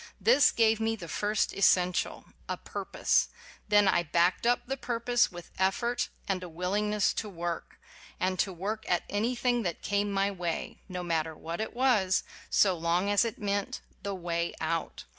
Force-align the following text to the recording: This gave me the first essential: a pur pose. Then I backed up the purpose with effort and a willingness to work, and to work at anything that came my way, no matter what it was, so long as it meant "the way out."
This 0.19 0.49
gave 0.51 0.79
me 0.79 0.95
the 0.95 1.07
first 1.07 1.53
essential: 1.53 2.25
a 2.49 2.57
pur 2.57 2.85
pose. 2.85 3.27
Then 3.67 3.87
I 3.87 4.01
backed 4.01 4.47
up 4.47 4.65
the 4.65 4.75
purpose 4.75 5.31
with 5.31 5.51
effort 5.59 6.09
and 6.27 6.41
a 6.41 6.49
willingness 6.49 7.13
to 7.13 7.29
work, 7.29 7.79
and 8.19 8.39
to 8.39 8.51
work 8.51 8.83
at 8.89 9.03
anything 9.11 9.61
that 9.61 9.83
came 9.83 10.11
my 10.11 10.31
way, 10.31 10.79
no 10.89 11.03
matter 11.03 11.35
what 11.35 11.61
it 11.61 11.75
was, 11.75 12.23
so 12.49 12.75
long 12.75 13.11
as 13.11 13.23
it 13.23 13.37
meant 13.37 13.81
"the 14.01 14.15
way 14.15 14.55
out." 14.59 15.03